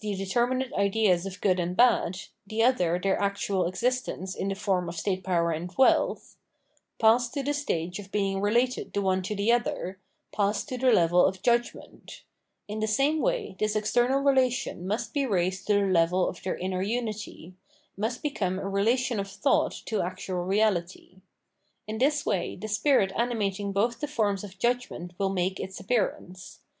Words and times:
the 0.00 0.16
determinate 0.16 0.72
ideas 0.72 1.26
of 1.26 1.40
good 1.40 1.60
and 1.60 1.76
bad, 1.76 2.22
the 2.44 2.60
other 2.60 2.98
their 3.00 3.22
actual 3.22 3.68
ex 3.68 3.82
istence 3.82 4.34
in 4.34 4.48
the 4.48 4.54
form 4.56 4.88
of 4.88 4.96
state 4.96 5.22
power 5.22 5.52
and 5.52 5.76
wealth 5.78 6.34
passed 6.98 7.32
to 7.32 7.40
the 7.40 7.54
stage 7.54 8.00
of 8.00 8.10
being 8.10 8.40
related 8.40 8.92
the 8.92 9.00
one 9.00 9.22
to 9.22 9.36
the 9.36 9.52
other, 9.52 10.00
passed 10.32 10.68
to 10.68 10.76
the 10.76 10.90
level 10.90 11.24
of 11.24 11.40
judgment; 11.40 12.24
in 12.66 12.80
the 12.80 12.88
same 12.88 13.20
way 13.20 13.54
this 13.60 13.76
external 13.76 14.18
relation 14.18 14.88
must 14.88 15.14
be 15.14 15.24
raised 15.24 15.68
to 15.68 15.74
the 15.74 15.86
level 15.86 16.28
of 16.28 16.42
their 16.42 16.56
inner 16.56 16.82
unity, 16.82 17.54
must 17.96 18.24
become 18.24 18.58
a 18.58 18.68
relation 18.68 19.20
of 19.20 19.28
thought 19.30 19.70
to 19.84 20.02
actual 20.02 20.42
reality. 20.44 21.20
In 21.86 21.98
this 21.98 22.26
way 22.26 22.56
the 22.56 22.66
spirit 22.66 23.12
animating 23.14 23.70
both 23.70 24.00
the 24.00 24.08
forms 24.08 24.42
of 24.42 24.58
judgment 24.58 25.12
will 25.16 25.30
make 25.30 25.60
its 25.60 25.78
appearance. 25.78 26.58